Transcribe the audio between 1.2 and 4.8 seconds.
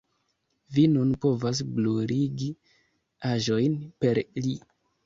povas bruligi aĵojn per li